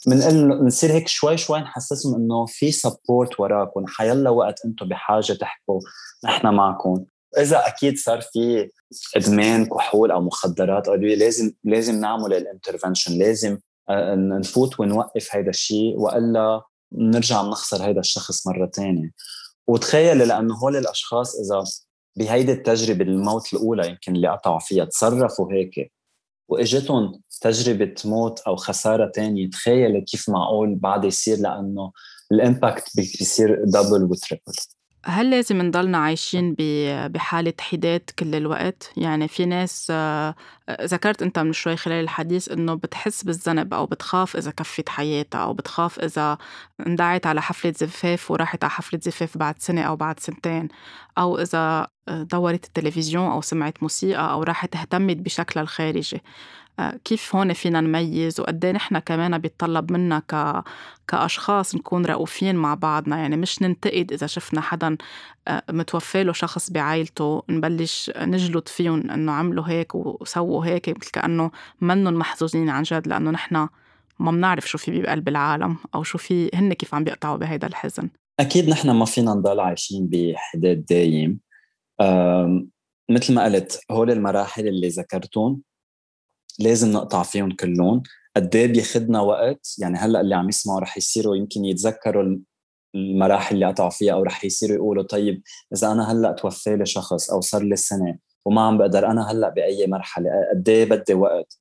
[0.07, 5.81] بنقول نصير هيك شوي شوي نحسسهم إنه في support وراكم حيلا وقت أنتم بحاجة تحكوا
[6.25, 7.05] نحن معكم
[7.39, 8.71] إذا أكيد صار في
[9.17, 13.59] إدمان كحول أو مخدرات ادويه لازم لازم نعمل الانترفنشن لازم
[13.91, 19.11] آه، نفوت ونوقف هذا الشيء وإلا نرجع نخسر هذا الشخص مرة ثانية
[19.67, 21.65] وتخيل لأنه هول الأشخاص إذا
[22.17, 25.93] بهيدي التجربة الموت الأولى يمكن اللي قطعوا فيها تصرفوا هيك
[26.49, 31.93] وإجتهم تجربة موت أو خسارة تانية تخيل كيف معقول بعد يصير لأنه
[32.33, 34.53] ال impact بيصير double و triple
[35.07, 36.55] هل لازم نضلنا عايشين
[37.09, 40.35] بحالة حداد كل الوقت؟ يعني في ناس آه،
[40.83, 45.55] ذكرت أنت من شوي خلال الحديث إنه بتحس بالذنب أو بتخاف إذا كفت حياتها أو
[45.55, 46.39] بتخاف إذا
[46.87, 50.69] اندعت على حفلة زفاف وراحت على حفلة زفاف بعد سنة أو بعد سنتين
[51.19, 56.21] أو إذا آه، دورت التلفزيون أو سمعت موسيقى أو راحت اهتمت بشكلها الخارجي آه،
[57.05, 60.65] كيف هون فينا نميز؟ وقد نحن كمان بيتطلب منا ك...
[61.09, 63.17] كأشخاص نكون رؤوفين مع بعضنا.
[63.17, 64.97] يعني مش ننتقد إذا شفنا حدا
[65.49, 71.51] آه، متوفى له شخص بعائلته نبلش نجلد فيهم إنه عملوا هيك وسووا هيك مثل كأنه
[71.81, 73.69] منهم محظوظين عن جد لأنه نحن
[74.19, 78.09] ما بنعرف شو في بقلب العالم أو شو في هن كيف عم بيقطعوا بهيدا الحزن.
[78.41, 81.41] أكيد نحن ما فينا نضل عايشين بحداد دايم.
[83.11, 85.61] مثل ما قلت هول المراحل اللي ذكرتهم
[86.59, 88.03] لازم نقطع فيهم كلهم.
[88.37, 92.37] قد إيه بياخذنا وقت؟ يعني هلأ اللي عم يسمعوا رح يصيروا يمكن يتذكروا
[92.95, 95.43] المراحل اللي قطعوا فيها أو رح يصيروا يقولوا طيب
[95.75, 99.49] إذا أنا هلأ توفى لي شخص أو صار لي سنة وما عم بقدر أنا هلأ
[99.49, 101.59] بأي مرحلة قد إيه بدي وقت؟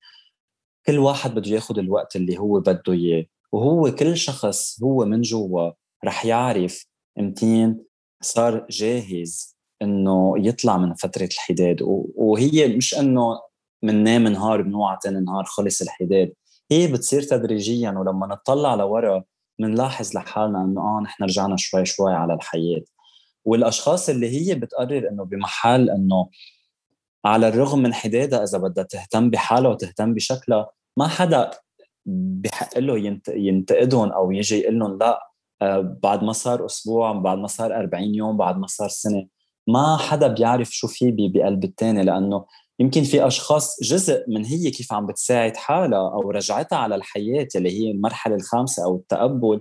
[0.86, 5.72] كل واحد بده ياخذ الوقت اللي هو بده إياه وهو كل شخص هو من جوا
[6.06, 6.86] رح يعرف
[7.20, 7.84] امتين
[8.22, 11.78] صار جاهز إنه يطلع من فترة الحداد
[12.16, 13.40] وهي مش إنه
[13.91, 16.34] نام نهار بنوعى تاني نهار خلص الحداد.
[16.72, 19.24] هي بتصير تدريجيا ولما نطلع لورا
[19.60, 22.82] بنلاحظ لحالنا إنه آه نحن رجعنا شوي شوي على الحياة.
[23.46, 26.30] والأشخاص اللي هي بتقرر إنه بمحل إنه
[27.26, 31.52] على الرغم من حدادها إذا بدها تهتم بحالها وتهتم بشكلها ما حدا
[32.06, 37.48] بحق له ينتقدهم أو يجي يقول لهم لا آه، بعد ما صار أسبوع بعد ما
[37.48, 39.28] صار 40 يوم بعد ما صار سنة.
[39.67, 42.46] ما حدا بيعرف شو في بقلب الثاني لأنه
[42.80, 47.72] يمكن في أشخاص جزء من هي كيف عم بتساعد حالها أو رجعتها على الحياة اللي
[47.72, 49.60] هي المرحلة الخامسة أو التقبل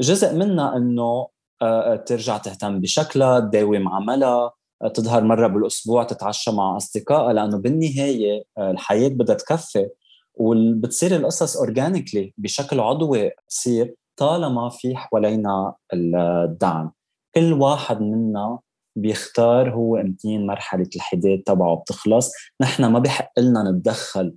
[0.00, 1.26] جزء منها إنه
[1.62, 7.58] آه، آه، ترجع تهتم بشكلها تداوم عملها آه، تظهر مرة بالأسبوع تتعشى مع أصدقائها لأنه
[7.58, 9.88] بالنهاية الحياة بدها تكفي.
[10.34, 16.92] وبتصير القصص أورجانيكلي بشكل عضوي تصير طالما في حوالينا الدعم.
[17.34, 18.58] كل واحد منا
[18.96, 22.32] بيختار هو امتين مرحلة الحداد تبعه بتخلص.
[22.60, 24.34] نحن ما بحق لنا نتدخل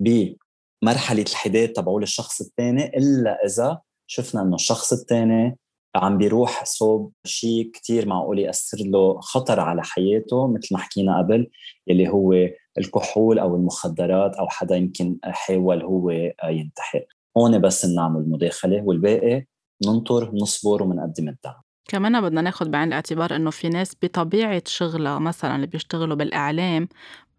[0.00, 5.58] بمرحلة الحداد تبعه للشخص الثاني إلا إذا شفنا إنه الشخص الثاني
[5.96, 11.50] عم بيروح صوب شيء كتير معقول يأثر له خطر على حياته مثل ما حكينا قبل
[11.86, 12.32] يلي هو
[12.78, 16.10] الكحول أو المخدرات أو حدا يمكن حاول هو
[16.44, 17.04] ينتحر.
[17.38, 19.46] هون بس نعمل مداخلة والباقي
[19.86, 21.61] ننطر نصبر ومنقدم الدعم.
[21.88, 26.88] كمان بدنا ناخد بعين الاعتبار إنه في ناس بطبيعة شغلها مثلا اللي بيشتغلوا بالإعلام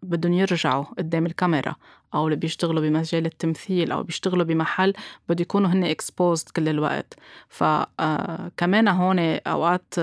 [0.02, 1.76] بدهم يرجعوا قدام الكاميرا
[2.14, 4.92] أو اللي بيشتغلوا بمجال التمثيل أو بيشتغلوا بمحل
[5.28, 7.14] بده يكونوا هن اكسبوزد كل الوقت.
[7.48, 9.94] فكمان آه، هون أوقات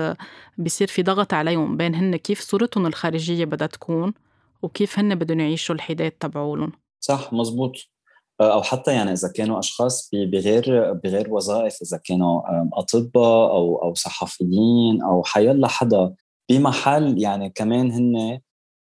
[0.58, 4.14] بيصير في ضغط عليهم بين هن كيف صورتهم الخارجية بدها تكون
[4.62, 6.72] وكيف هن بدهم يعيشوا الحداد تبعولن.
[7.00, 7.91] صح مزبوط.
[8.40, 12.42] أو حتى يعني إذا كانوا أشخاص بغير بغير وظائف إذا كانوا
[12.72, 16.14] أطباء أو أو صحفيين أو حيلا حدا
[16.50, 18.40] بمحل يعني كمان هن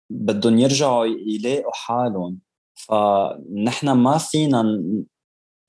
[0.09, 2.39] بدهم يرجعوا يلاقوا حالهم.
[2.75, 4.83] فنحن ما فينا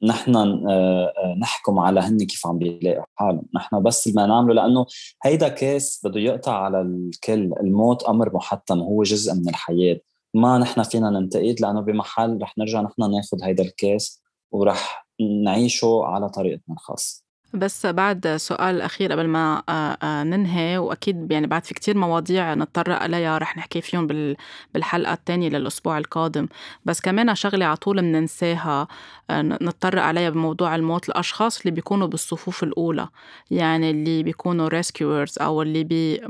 [0.02, 3.46] نحن آه، آه، نحكم على هن كيف عم بيلاقوا حالهم.
[3.54, 4.86] نحن بس اللي نعمله لأنه
[5.24, 7.52] هيدا كيس بده يقطع على الكل.
[7.60, 10.00] الموت أمر محتم هو جزء من الحياة.
[10.34, 15.08] ما نحن فينا ننتقد لأنه بمحل رح نرجع نحن ناخذ هيدا ال case ورح
[15.44, 17.27] نعيشه على طريقتنا الخاصة.
[17.54, 19.62] بس بعد سؤال أخير قبل ما
[20.24, 24.06] ننهي وأكيد يعني بعد في كتير مواضيع نتطرق عليها رح نحكي فيهم
[24.74, 26.48] بالحلقة الثانية للأسبوع القادم.
[26.84, 28.88] بس كمان شغلة على طول بننساها
[29.32, 33.08] نتطرق عليها بموضوع الموت الأشخاص اللي بيكونوا بالصفوف الأولى
[33.50, 36.20] يعني اللي بيكونوا rescuers أو اللي بي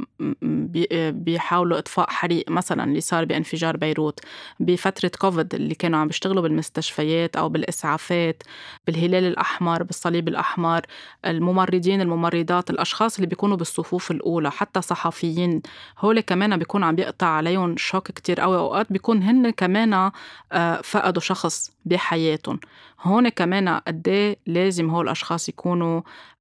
[1.11, 4.21] بيحاولوا إطفاء حريق مثلا اللي صار بانفجار بيروت
[4.61, 8.43] بفترة كوفيد اللي كانوا عم بيشتغلوا بالمستشفيات أو بالإسعافات
[8.87, 10.81] بالهلال الأحمر بالصليب الأحمر
[11.27, 15.63] الممرضين الممرضات الأشخاص اللي بيكونوا بالصفوف الأولى حتى صحفيين.
[15.99, 20.11] هول كمان بيكون عم بيقطع عليهم شوك كتير قوي أوقات بيكون هن كمان
[20.53, 22.61] آه، فقدوا شخص بحياتهم.
[23.03, 26.01] هون كمان قد إيه لازم هول الأشخاص يكونوا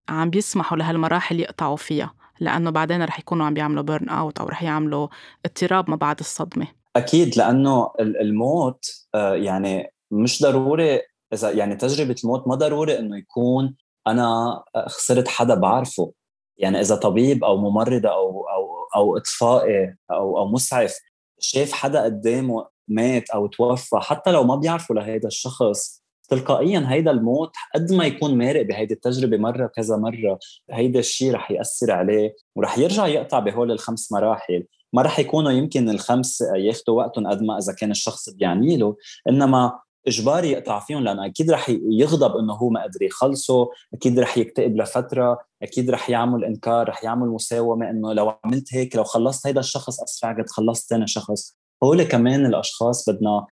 [0.10, 4.64] عم بيسمحوا لهالمراحل يقطعوا فيها لأنه بعدين رح يكونوا عم بيعملوا بيرن أوت أو رح
[4.64, 5.08] يعملوا
[5.46, 6.68] اضطراب ما بعد الصدمة.
[6.96, 11.02] أكيد لأنه الموت آه، يعني مش ضروري
[11.34, 13.76] إذا يعني تجربة الموت ما ضروري إنه يكون
[14.08, 16.13] أنا خسرت حدا بعرفه.
[16.58, 21.00] يعني إذا طبيب أو ممرضه أو أو أو إطفائي أو أو مسعف
[21.39, 27.56] شاف حدا قدامه مات أو توفى حتى لو ما بيعرفوا لهيدا الشخص تلقائيا هيدا الموت
[27.76, 30.39] قد ما يكون مارق بهيدي التجربة مرة كذا مرة
[30.72, 34.65] هيدا الشيء رح يأثر عليه ورح يرجع يقطع بهول الخمس مراحل.
[34.93, 38.96] ما رح يكونوا يمكن الخمس ياخذوا وقتهم قد ما إذا كان الشخص بيعني له
[39.30, 44.38] إنما إجباري يقطع فيهم لأنه أكيد رح يغضب إنه هو ما قدر يخلصه أكيد رح
[44.38, 49.48] يكتئب لفترة أكيد رح يعمل إنكار رح يعمل مساومة إنه لو عملت هيك لو خلصت
[49.48, 51.58] هيدا الشخص اسرع قد خلصت ثاني شخص.
[51.84, 53.46] هول كمان الأشخاص بدنا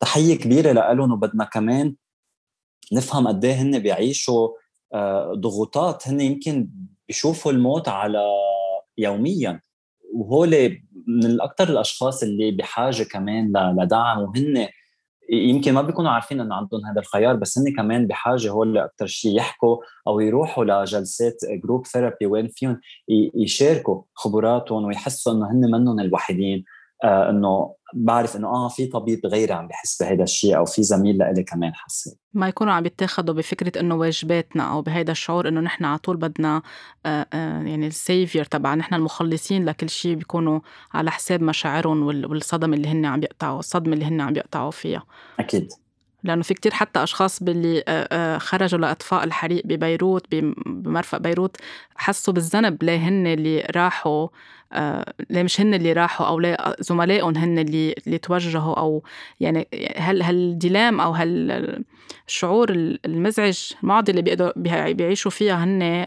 [0.00, 1.96] تحية كبيرة لهم وبدنا كمان
[2.92, 4.48] نفهم قد إيه هن بيعيشوا
[4.94, 6.70] آه، ضغوطات هن يمكن
[7.08, 8.24] بيشوفوا الموت على
[8.98, 9.60] يوميا.
[10.14, 14.68] وهول من أكثر الأشخاص اللي بحاجة كمان لدعم وهن
[15.32, 19.36] يمكن ما بيكونوا عارفين إنه عندهم هذا الخيار بس هن كمان بحاجة هول أكثر شيء
[19.36, 22.80] يحكوا أو يروحوا لجلسات group therapy وين فيهم
[23.34, 26.64] يشاركوا خبراتهم ويحسوا إنه هن منهم الوحيدين.
[27.04, 31.18] آه إنه بعرف إنه آه في طبيب غيري عم بحس بهذا الشيء أو في زميل
[31.18, 35.84] لإلي كمان حس ما يكونوا عم يتاخذوا بفكرة إنه واجباتنا أو بهذا الشعور إنه نحن
[35.84, 36.62] على طول بدنا
[37.06, 40.60] آه آه يعني السيفير تبع نحن المخلصين لكل شيء بيكونوا
[40.94, 45.02] على حساب مشاعرهم والصدمه اللي هن عم يقطعوا الصدمة اللي هن عم يقطعوا فيها.
[45.40, 45.72] أكيد.
[46.24, 51.56] لأنه في كتير حتى أشخاص باللي خرجوا لإطفاء الحريق ببيروت بمرفأ بيروت
[51.96, 54.28] حسوا بالذنب ليه هن اللي راحوا
[55.30, 59.02] ليه مش هن اللي راحوا أو ليه زملائهم هن اللي اللي توجهوا أو
[59.40, 62.70] يعني هل هالديلام أو هالشعور
[63.04, 64.52] المزعج المعضله اللي بيقدروا
[64.92, 66.06] بيعيشوا فيها هن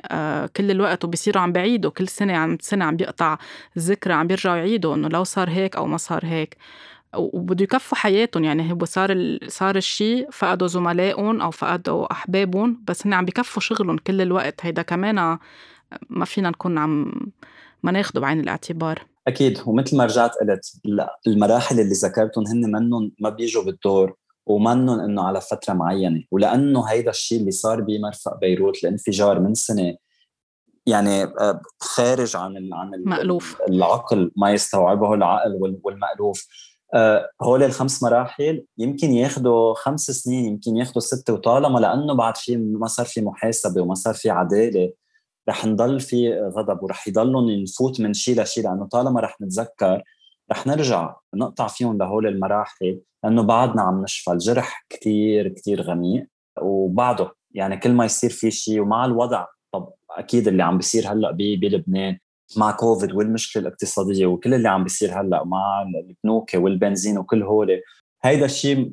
[0.57, 3.37] كل الوقت وبيصيروا عم بعيدوا كل سنة عم سنة عم بيقطع
[3.79, 6.57] ذكرى عم بيرجعوا يعيدوا إنه لو صار هيك أو ما صار هيك.
[7.17, 8.43] وبده يكفوا حياتهم.
[8.43, 13.97] يعني هو صار صار الشيء فقدوا زملائهم أو فقدوا أحبابهم بس هن عم بكفوا شغلهم
[13.97, 14.55] كل الوقت.
[14.61, 15.37] هيدا كمان
[16.09, 17.11] ما فينا نكون عم
[17.83, 19.05] ما ناخده بعين الاعتبار.
[19.27, 19.59] أكيد.
[19.65, 20.81] ومثل ما رجعت قلت
[21.27, 24.13] المراحل اللي ذكرتهم هن منهم ما بيجوا بالدور
[24.45, 26.23] ومنهم إنه على فترة معينة.
[26.31, 29.95] ولأنه هيدا الشيء اللي صار بمرفق بيروت الانفجار من سنة
[30.85, 33.61] يعني آه، خارج عن عن مألوف.
[33.69, 36.47] العقل ما يستوعبه العقل والمألوف.
[37.41, 42.87] هول الخمس مراحل يمكن ياخذوا خمس سنين يمكن ياخذوا ستة وطالما لأنه بعد في ما
[42.87, 44.93] صار في محاسبة وما صار في عدالة
[45.49, 50.03] رح نضل في غضب ورح يضلهم نفوت من شيء لشيء لأنه طالما رح نتذكر
[50.51, 56.27] رح نرجع نقطع فيهم لهول المراحل لأنه بعدنا عم نشفى الجرح كتير كتير غميق
[56.61, 61.31] وبعده يعني كل ما يصير في شيء ومع الوضع طب أكيد اللي عم بيصير هلأ
[61.31, 62.17] بلبنان
[62.57, 67.81] مع كوفيد والمشكلة الاقتصادية وكل اللي عم بيصير هلأ مع البنوك والبنزين وكل هول
[68.23, 68.91] هيدا الشيء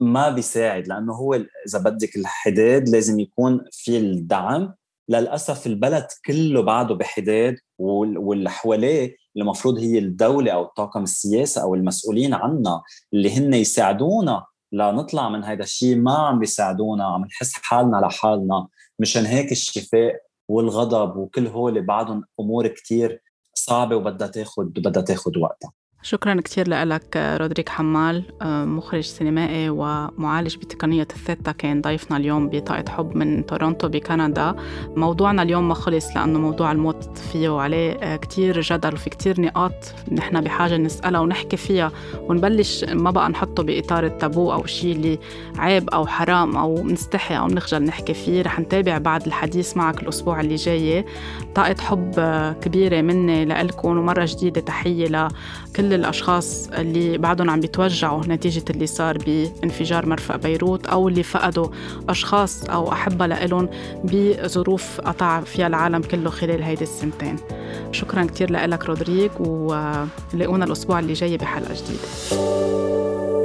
[0.00, 4.74] ما بيساعد لأنه هو إذا بدك الحداد لازم يكون في الدعم.
[5.08, 12.34] للأسف البلد كله بعده بحداد واللي حواليه المفروض هي الدولة أو الطاقم السياسي أو المسؤولين
[12.34, 12.82] عنا
[13.12, 18.68] اللي هن يساعدونا لنطلع من هذا الشيء ما عم بيساعدونا عم نحس حالنا لحالنا.
[18.98, 20.14] مشان هيك الشفاء
[20.52, 23.22] والغضب وكل هول بعدهم أمور كتير
[23.54, 25.72] صعبة وبدها تاخذ بدها تاخذ وقتها.
[26.04, 33.16] شكرا كثير لك رودريك حمال مخرج سينمائي ومعالج بتقنية الثيتا كان ضيفنا اليوم بطاقة حب
[33.16, 34.54] من تورونتو بكندا.
[34.96, 40.40] موضوعنا اليوم ما خلص لأنه موضوع الموت فيه وعليه كتير جدل وفي كتير نقاط نحن
[40.40, 41.92] بحاجة نسألها ونحكي فيها.
[42.28, 45.18] ونبلش ما بقى نحطه بإطار التابو أو شيء اللي
[45.58, 48.42] عيب أو حرام أو نستحي أو نخجل نحكي فيه.
[48.42, 51.04] رح نتابع بعد الحديث معك الأسبوع اللي جاي.
[51.54, 52.12] طاقة حب
[52.62, 55.28] كبيرة مني لإلكم ومرة جديدة تحية
[55.72, 61.68] لكل الأشخاص اللي بعدهم عم بيتوجعوا نتيجة اللي صار بانفجار مرفأ بيروت أو اللي فقدوا
[62.08, 63.68] أشخاص أو أحبة لإلهم
[64.04, 67.36] بظروف قطع فيها العالم كله خلال هيدي السنتين.
[67.92, 73.41] شكرا كتير لك رودريك ولقونا الأسبوع اللي جاي بحلقة جديدة.